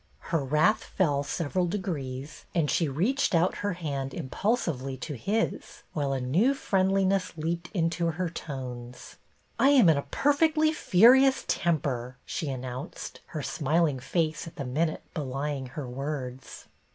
Her 0.33 0.43
wrath 0.43 0.83
fell 0.83 1.21
several 1.21 1.67
degrees. 1.67 2.45
RETURN 2.55 2.63
OF 2.63 2.69
THE 2.79 2.85
MARINER 2.87 3.13
217 3.17 3.21
and 3.21 3.21
she 3.21 3.21
reached 3.21 3.35
out 3.35 3.61
her 3.61 3.73
hand 3.73 4.13
impulsively 4.15 4.97
to 4.97 5.13
his, 5.13 5.83
while 5.93 6.11
a 6.11 6.19
new 6.19 6.55
friendliness 6.55 7.37
leaped 7.37 7.69
into 7.71 8.07
her 8.07 8.27
tones." 8.27 9.17
I 9.59 9.69
am 9.69 9.89
in 9.89 9.97
a 9.97 10.01
perfectly 10.09 10.73
furious 10.73 11.45
temper," 11.47 12.17
she 12.25 12.49
announced, 12.49 13.19
her 13.27 13.43
smiling 13.43 13.99
face 13.99 14.47
at 14.47 14.55
the 14.55 14.65
minute 14.65 15.03
belying 15.13 15.67
her 15.67 15.87
words. 15.87 16.65